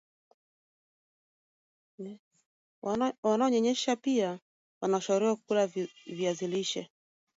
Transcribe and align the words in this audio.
wanaonyonyesha 3.23 3.95
pia 3.95 4.39
wanashauriwa 4.81 5.35
kula 5.35 5.69
viazi 6.05 6.47
lishe 6.47 6.89